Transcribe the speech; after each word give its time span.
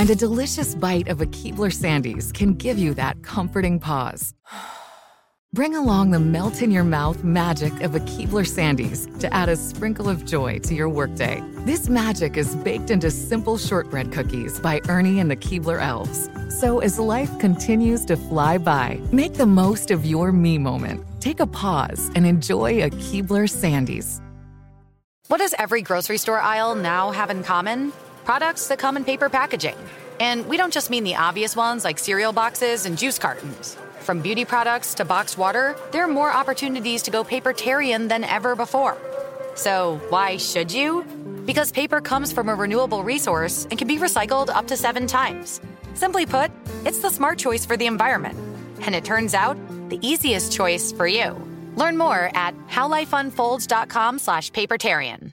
And 0.00 0.08
a 0.08 0.14
delicious 0.14 0.74
bite 0.74 1.08
of 1.08 1.20
a 1.20 1.26
Keebler 1.26 1.70
Sandies 1.70 2.32
can 2.32 2.54
give 2.54 2.78
you 2.78 2.94
that 2.94 3.22
comforting 3.22 3.78
pause. 3.78 4.32
Bring 5.52 5.76
along 5.76 6.10
the 6.10 6.18
melt 6.18 6.62
in 6.62 6.70
your 6.70 6.84
mouth 6.84 7.22
magic 7.22 7.82
of 7.82 7.94
a 7.94 8.00
Keebler 8.00 8.46
Sandies 8.46 9.20
to 9.20 9.30
add 9.34 9.50
a 9.50 9.56
sprinkle 9.56 10.08
of 10.08 10.24
joy 10.24 10.58
to 10.60 10.74
your 10.74 10.88
workday. 10.88 11.42
This 11.66 11.90
magic 11.90 12.38
is 12.38 12.56
baked 12.56 12.90
into 12.90 13.10
simple 13.10 13.58
shortbread 13.58 14.10
cookies 14.10 14.58
by 14.58 14.80
Ernie 14.88 15.20
and 15.20 15.30
the 15.30 15.36
Keebler 15.36 15.82
Elves. 15.82 16.30
So 16.48 16.78
as 16.78 16.98
life 16.98 17.38
continues 17.38 18.06
to 18.06 18.16
fly 18.16 18.56
by, 18.56 19.02
make 19.12 19.34
the 19.34 19.44
most 19.44 19.90
of 19.90 20.06
your 20.06 20.32
me 20.32 20.56
moment. 20.56 21.04
Take 21.20 21.40
a 21.40 21.46
pause 21.46 22.10
and 22.14 22.24
enjoy 22.24 22.82
a 22.82 22.88
Keebler 22.88 23.46
Sandies. 23.50 24.22
What 25.26 25.40
does 25.40 25.54
every 25.58 25.82
grocery 25.82 26.16
store 26.16 26.40
aisle 26.40 26.74
now 26.74 27.10
have 27.10 27.28
in 27.28 27.44
common? 27.44 27.92
Products 28.24 28.68
that 28.68 28.78
come 28.78 28.96
in 28.96 29.04
paper 29.04 29.28
packaging. 29.28 29.76
And 30.18 30.46
we 30.46 30.56
don't 30.56 30.72
just 30.72 30.90
mean 30.90 31.04
the 31.04 31.16
obvious 31.16 31.56
ones 31.56 31.84
like 31.84 31.98
cereal 31.98 32.32
boxes 32.32 32.86
and 32.86 32.98
juice 32.98 33.18
cartons. 33.18 33.76
From 34.00 34.20
beauty 34.20 34.44
products 34.44 34.94
to 34.94 35.04
boxed 35.04 35.38
water, 35.38 35.76
there 35.92 36.04
are 36.04 36.08
more 36.08 36.32
opportunities 36.32 37.02
to 37.02 37.10
go 37.10 37.24
papertarian 37.24 38.08
than 38.08 38.24
ever 38.24 38.54
before. 38.56 38.96
So, 39.54 40.00
why 40.08 40.36
should 40.36 40.72
you? 40.72 41.04
Because 41.44 41.72
paper 41.72 42.00
comes 42.00 42.32
from 42.32 42.48
a 42.48 42.54
renewable 42.54 43.02
resource 43.02 43.66
and 43.70 43.78
can 43.78 43.88
be 43.88 43.98
recycled 43.98 44.48
up 44.48 44.66
to 44.68 44.76
seven 44.76 45.06
times. 45.06 45.60
Simply 45.94 46.26
put, 46.26 46.50
it's 46.84 47.00
the 47.00 47.10
smart 47.10 47.38
choice 47.38 47.66
for 47.66 47.76
the 47.76 47.86
environment. 47.86 48.38
And 48.82 48.94
it 48.94 49.04
turns 49.04 49.34
out, 49.34 49.56
the 49.90 49.98
easiest 50.06 50.52
choice 50.52 50.92
for 50.92 51.06
you. 51.06 51.36
Learn 51.76 51.96
more 51.98 52.30
at 52.34 52.54
howlifeunfolds.com 52.68 54.18
slash 54.18 54.50
papertarian. 54.52 55.32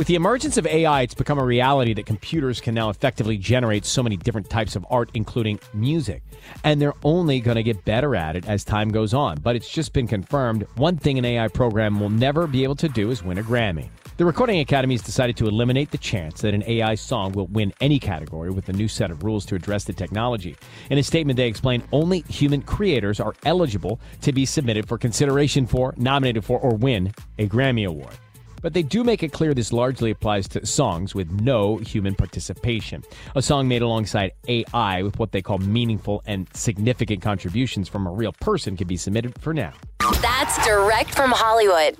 With 0.00 0.06
the 0.06 0.14
emergence 0.14 0.56
of 0.56 0.66
AI, 0.66 1.02
it's 1.02 1.12
become 1.12 1.38
a 1.38 1.44
reality 1.44 1.92
that 1.92 2.06
computers 2.06 2.58
can 2.58 2.72
now 2.72 2.88
effectively 2.88 3.36
generate 3.36 3.84
so 3.84 4.02
many 4.02 4.16
different 4.16 4.48
types 4.48 4.74
of 4.74 4.86
art, 4.88 5.10
including 5.12 5.60
music. 5.74 6.22
And 6.64 6.80
they're 6.80 6.94
only 7.04 7.38
going 7.40 7.56
to 7.56 7.62
get 7.62 7.84
better 7.84 8.16
at 8.16 8.34
it 8.34 8.48
as 8.48 8.64
time 8.64 8.88
goes 8.88 9.12
on. 9.12 9.40
But 9.40 9.56
it's 9.56 9.68
just 9.68 9.92
been 9.92 10.06
confirmed 10.06 10.66
one 10.76 10.96
thing 10.96 11.18
an 11.18 11.26
AI 11.26 11.48
program 11.48 12.00
will 12.00 12.08
never 12.08 12.46
be 12.46 12.64
able 12.64 12.76
to 12.76 12.88
do 12.88 13.10
is 13.10 13.22
win 13.22 13.36
a 13.36 13.42
Grammy. 13.42 13.90
The 14.16 14.24
Recording 14.24 14.60
Academy 14.60 14.94
has 14.94 15.02
decided 15.02 15.36
to 15.36 15.46
eliminate 15.46 15.90
the 15.90 15.98
chance 15.98 16.40
that 16.40 16.54
an 16.54 16.64
AI 16.66 16.94
song 16.94 17.32
will 17.32 17.48
win 17.48 17.70
any 17.82 17.98
category 17.98 18.48
with 18.48 18.70
a 18.70 18.72
new 18.72 18.88
set 18.88 19.10
of 19.10 19.22
rules 19.22 19.44
to 19.44 19.54
address 19.54 19.84
the 19.84 19.92
technology. 19.92 20.56
In 20.88 20.96
a 20.96 21.02
statement, 21.02 21.36
they 21.36 21.46
explain 21.46 21.82
only 21.92 22.20
human 22.20 22.62
creators 22.62 23.20
are 23.20 23.34
eligible 23.44 24.00
to 24.22 24.32
be 24.32 24.46
submitted 24.46 24.88
for 24.88 24.96
consideration 24.96 25.66
for, 25.66 25.92
nominated 25.98 26.42
for, 26.42 26.58
or 26.58 26.74
win 26.74 27.12
a 27.38 27.46
Grammy 27.46 27.86
Award. 27.86 28.16
But 28.60 28.74
they 28.74 28.82
do 28.82 29.04
make 29.04 29.22
it 29.22 29.32
clear 29.32 29.54
this 29.54 29.72
largely 29.72 30.10
applies 30.10 30.48
to 30.48 30.66
songs 30.66 31.14
with 31.14 31.30
no 31.30 31.78
human 31.78 32.14
participation. 32.14 33.02
A 33.34 33.42
song 33.42 33.68
made 33.68 33.82
alongside 33.82 34.32
AI 34.48 35.02
with 35.02 35.18
what 35.18 35.32
they 35.32 35.42
call 35.42 35.58
meaningful 35.58 36.22
and 36.26 36.48
significant 36.54 37.22
contributions 37.22 37.88
from 37.88 38.06
a 38.06 38.10
real 38.10 38.32
person 38.40 38.76
can 38.76 38.86
be 38.86 38.96
submitted 38.96 39.40
for 39.40 39.54
now. 39.54 39.72
That's 40.20 40.64
direct 40.66 41.14
from 41.14 41.30
Hollywood. 41.30 41.96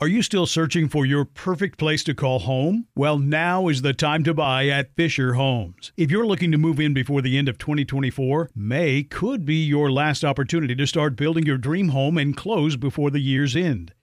Are 0.00 0.08
you 0.08 0.22
still 0.22 0.44
searching 0.44 0.88
for 0.88 1.06
your 1.06 1.24
perfect 1.24 1.78
place 1.78 2.02
to 2.04 2.14
call 2.14 2.40
home? 2.40 2.88
Well, 2.96 3.16
now 3.16 3.68
is 3.68 3.82
the 3.82 3.94
time 3.94 4.24
to 4.24 4.34
buy 4.34 4.66
at 4.66 4.94
Fisher 4.96 5.34
Homes. 5.34 5.92
If 5.96 6.10
you're 6.10 6.26
looking 6.26 6.50
to 6.50 6.58
move 6.58 6.80
in 6.80 6.94
before 6.94 7.22
the 7.22 7.38
end 7.38 7.48
of 7.48 7.58
2024, 7.58 8.50
May 8.56 9.04
could 9.04 9.46
be 9.46 9.64
your 9.64 9.92
last 9.92 10.24
opportunity 10.24 10.74
to 10.74 10.86
start 10.88 11.14
building 11.14 11.46
your 11.46 11.58
dream 11.58 11.90
home 11.90 12.18
and 12.18 12.36
close 12.36 12.76
before 12.76 13.10
the 13.10 13.20
year's 13.20 13.54
end. 13.54 13.94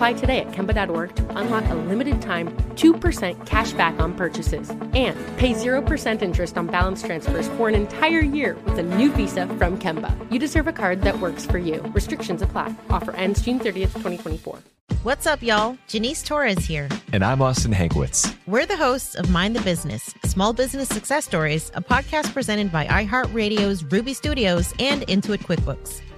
Apply 0.00 0.14
today 0.14 0.40
at 0.40 0.50
Kemba.org 0.52 1.14
to 1.14 1.36
unlock 1.36 1.68
a 1.68 1.74
limited 1.74 2.22
time 2.22 2.48
2% 2.76 3.44
cash 3.44 3.74
back 3.74 4.00
on 4.00 4.14
purchases 4.14 4.70
and 4.70 5.14
pay 5.36 5.52
0% 5.52 6.22
interest 6.22 6.56
on 6.56 6.68
balance 6.68 7.02
transfers 7.02 7.48
for 7.48 7.68
an 7.68 7.74
entire 7.74 8.20
year 8.20 8.56
with 8.64 8.78
a 8.78 8.82
new 8.82 9.12
visa 9.12 9.46
from 9.58 9.78
Kemba. 9.78 10.10
You 10.32 10.38
deserve 10.38 10.68
a 10.68 10.72
card 10.72 11.02
that 11.02 11.20
works 11.20 11.44
for 11.44 11.58
you. 11.58 11.82
Restrictions 11.92 12.40
apply. 12.40 12.74
Offer 12.88 13.14
ends 13.14 13.42
June 13.42 13.58
30th, 13.58 13.92
2024. 13.98 14.60
What's 15.02 15.26
up, 15.26 15.42
y'all? 15.42 15.76
Janice 15.86 16.22
Torres 16.22 16.64
here. 16.64 16.88
And 17.12 17.22
I'm 17.22 17.42
Austin 17.42 17.74
Hankwitz. 17.74 18.34
We're 18.46 18.64
the 18.64 18.78
hosts 18.78 19.14
of 19.14 19.28
Mind 19.28 19.54
the 19.54 19.60
Business 19.60 20.14
Small 20.24 20.54
Business 20.54 20.88
Success 20.88 21.26
Stories, 21.26 21.70
a 21.74 21.82
podcast 21.82 22.32
presented 22.32 22.72
by 22.72 22.86
iHeartRadio's 22.86 23.84
Ruby 23.84 24.14
Studios 24.14 24.72
and 24.78 25.02
Intuit 25.02 25.40
QuickBooks. 25.40 26.00